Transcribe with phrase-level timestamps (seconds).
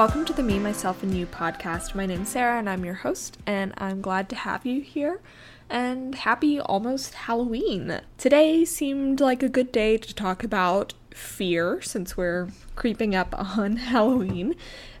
[0.00, 1.94] Welcome to the Me, Myself, and You podcast.
[1.94, 5.20] My name's Sarah, and I'm your host, and I'm glad to have you here.
[5.68, 8.00] And happy almost Halloween.
[8.16, 13.76] Today seemed like a good day to talk about fear since we're creeping up on
[13.76, 14.54] Halloween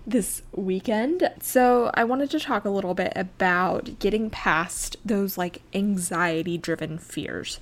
[0.06, 1.30] this weekend.
[1.40, 6.98] So, I wanted to talk a little bit about getting past those like anxiety driven
[6.98, 7.58] fears.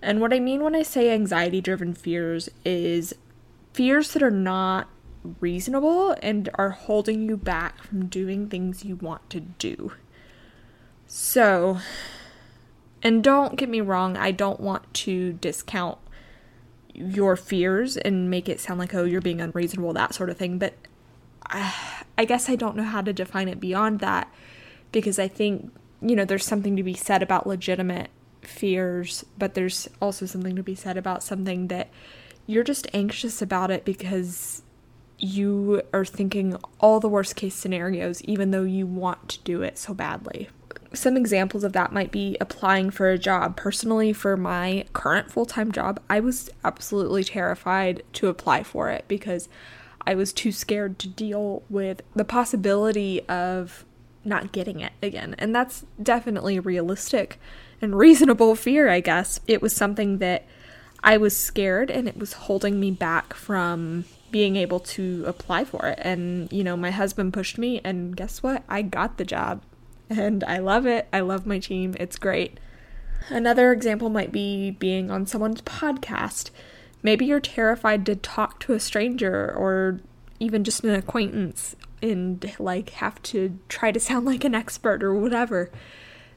[0.00, 3.12] And what I mean when I say anxiety driven fears is
[3.72, 4.86] fears that are not
[5.40, 9.92] reasonable and are holding you back from doing things you want to do.
[11.06, 11.78] So,
[13.02, 15.98] and don't get me wrong, I don't want to discount
[16.94, 20.58] your fears and make it sound like, oh, you're being unreasonable, that sort of thing.
[20.58, 20.74] But
[21.46, 24.32] I, I guess I don't know how to define it beyond that
[24.92, 28.10] because I think, you know, there's something to be said about legitimate
[28.42, 31.90] fears, but there's also something to be said about something that
[32.46, 34.62] you're just anxious about it because
[35.18, 39.78] you are thinking all the worst case scenarios, even though you want to do it
[39.78, 40.48] so badly.
[40.92, 43.56] Some examples of that might be applying for a job.
[43.56, 49.04] Personally, for my current full time job, I was absolutely terrified to apply for it
[49.08, 49.48] because
[50.06, 53.84] I was too scared to deal with the possibility of
[54.24, 55.34] not getting it again.
[55.38, 57.40] And that's definitely realistic
[57.80, 59.40] and reasonable fear, I guess.
[59.46, 60.46] It was something that
[61.02, 65.86] I was scared and it was holding me back from being able to apply for
[65.86, 65.98] it.
[66.02, 68.64] And, you know, my husband pushed me, and guess what?
[68.68, 69.62] I got the job.
[70.10, 71.08] And I love it.
[71.12, 71.94] I love my team.
[71.98, 72.58] It's great.
[73.28, 76.50] Another example might be being on someone's podcast.
[77.02, 80.00] Maybe you're terrified to talk to a stranger or
[80.38, 85.14] even just an acquaintance and like have to try to sound like an expert or
[85.14, 85.70] whatever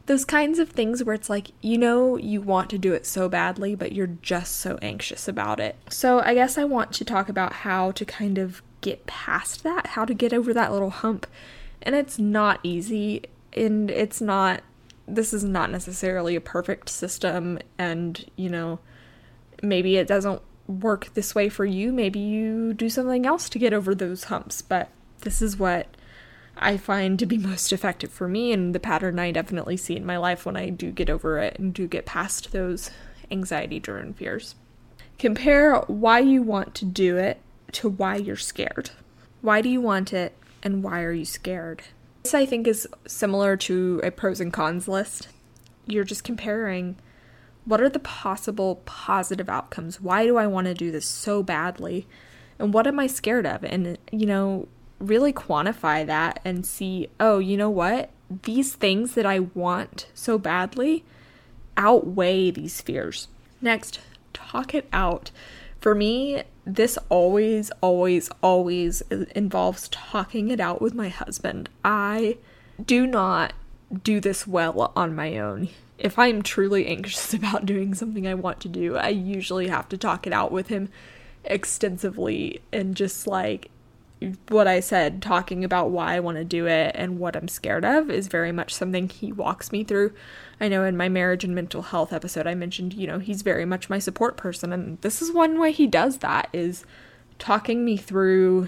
[0.10, 3.30] those kinds of things where it's like, you know, you want to do it so
[3.30, 5.76] badly, but you're just so anxious about it.
[5.88, 9.86] So, I guess I want to talk about how to kind of get past that,
[9.86, 11.28] how to get over that little hump.
[11.84, 13.22] And it's not easy,
[13.54, 14.64] and it's not,
[15.08, 18.80] this is not necessarily a perfect system, and, you know,
[19.62, 21.94] maybe it doesn't work this way for you.
[21.94, 25.86] Maybe you do something else to get over those humps, but this is what
[26.60, 30.06] I find to be most effective for me and the pattern I definitely see in
[30.06, 32.92] my life when I do get over it and do get past those
[33.32, 34.56] anxiety driven fears.
[35.18, 37.40] Compare why you want to do it
[37.74, 38.92] to why you're scared.
[39.42, 41.84] Why do you want it and why are you scared?
[42.24, 45.30] This I think is similar to a pros and cons list.
[45.86, 46.98] You're just comparing
[47.66, 50.02] what are the possible positive outcomes?
[50.02, 52.08] Why do I want to do this so badly?
[52.58, 53.64] And what am I scared of?
[53.64, 54.68] And, you know,
[55.00, 58.10] really quantify that and see, oh, you know what?
[58.44, 61.04] These things that I want so badly
[61.78, 63.28] outweigh these fears.
[63.62, 64.00] Next,
[64.34, 65.32] talk it out.
[65.80, 69.02] For me, this always, always, always
[69.34, 71.70] involves talking it out with my husband.
[71.84, 72.38] I
[72.84, 73.54] do not
[74.04, 75.70] do this well on my own.
[75.98, 79.98] If I'm truly anxious about doing something I want to do, I usually have to
[79.98, 80.90] talk it out with him
[81.46, 83.70] extensively and just like
[84.50, 87.86] what I said, talking about why I want to do it and what I'm scared
[87.86, 90.14] of, is very much something he walks me through.
[90.60, 93.66] I know in my marriage and mental health episode, I mentioned, you know, he's very
[93.66, 94.74] much my support person.
[94.74, 96.84] And this is one way he does that is
[97.38, 98.68] talking me through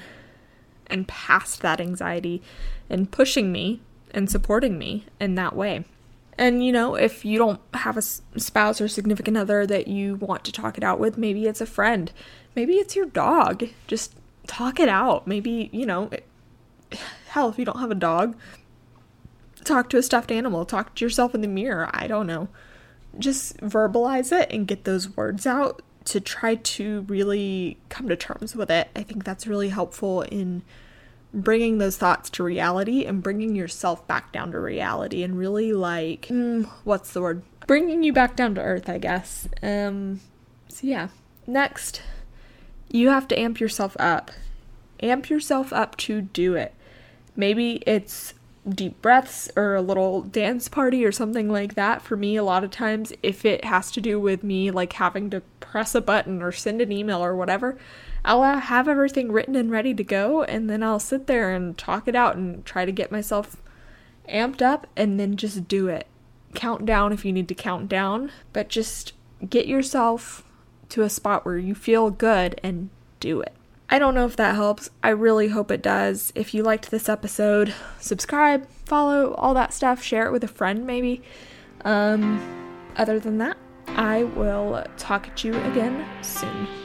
[0.88, 2.41] and past that anxiety
[2.89, 3.81] and pushing me
[4.12, 5.85] and supporting me in that way.
[6.38, 10.44] And you know, if you don't have a spouse or significant other that you want
[10.45, 12.12] to talk it out with, maybe it's a friend,
[12.56, 13.66] maybe it's your dog.
[13.88, 14.16] Just
[14.47, 15.28] talk it out.
[15.28, 16.09] Maybe, you know,
[17.28, 18.35] hell, if you don't have a dog,
[19.63, 21.90] talk to a stuffed animal, talk to yourself in the mirror.
[21.91, 22.50] I don't know.
[23.19, 28.56] Just verbalize it and get those words out to try to really come to terms
[28.56, 28.90] with it.
[28.96, 30.63] I think that's really helpful in
[31.34, 36.28] bringing those thoughts to reality and bringing yourself back down to reality and really like
[36.28, 40.19] mm, what's the word bringing you back down to earth i guess um
[40.68, 41.07] so yeah
[41.48, 42.01] next
[42.92, 44.32] you have to amp yourself up.
[45.02, 46.74] Amp yourself up to do it.
[47.36, 48.34] Maybe it's
[48.68, 52.02] deep breaths or a little dance party or something like that.
[52.02, 55.30] For me, a lot of times, if it has to do with me like having
[55.32, 57.78] to press a button or send an email or whatever,
[58.24, 61.76] I'll uh, have everything written and ready to go, and then I'll sit there and
[61.78, 63.58] talk it out and try to get myself
[64.30, 66.06] amped up and then just do it.
[66.54, 69.14] Count down if you need to count down, but just
[69.50, 70.44] get yourself
[70.92, 72.90] to a spot where you feel good and
[73.20, 73.54] do it.
[73.90, 74.90] I don't know if that helps.
[75.04, 76.32] I really hope it does.
[76.34, 80.88] If you liked this episode, subscribe, follow, all that stuff, share it with a friend
[80.88, 81.22] maybe.
[81.84, 82.40] Um,
[82.96, 83.58] other than that,
[83.88, 86.81] I will talk to you again soon.